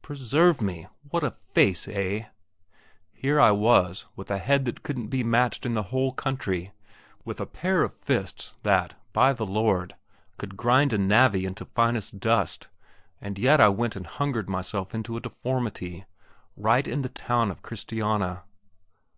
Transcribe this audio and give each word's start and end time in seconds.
"Preserve 0.00 0.62
me, 0.62 0.86
what 1.10 1.22
a 1.22 1.30
face. 1.30 1.86
Eh?" 1.86 2.24
Here 3.12 3.38
I 3.38 3.50
was, 3.50 4.06
with 4.16 4.30
a 4.30 4.38
head 4.38 4.64
that 4.64 4.82
couldn't 4.82 5.08
be 5.08 5.22
matched 5.22 5.66
in 5.66 5.74
the 5.74 5.82
whole 5.92 6.10
country, 6.10 6.72
with 7.26 7.38
a 7.38 7.44
pair 7.44 7.82
of 7.82 7.92
fists 7.92 8.54
that, 8.62 8.94
by 9.12 9.34
the 9.34 9.44
Lord, 9.44 9.94
could 10.38 10.56
grind 10.56 10.94
a 10.94 10.96
navvy 10.96 11.44
into 11.44 11.66
finest 11.66 12.18
dust, 12.18 12.68
and 13.20 13.38
yet 13.38 13.60
I 13.60 13.68
went 13.68 13.94
and 13.94 14.06
hungered 14.06 14.48
myself 14.48 14.94
into 14.94 15.18
a 15.18 15.20
deformity, 15.20 16.06
right 16.56 16.88
in 16.88 17.02
the 17.02 17.10
town 17.10 17.50
of 17.50 17.60
Christiania. 17.60 18.44